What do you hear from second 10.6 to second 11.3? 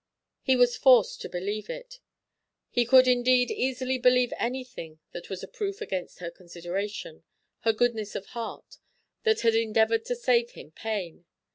pain.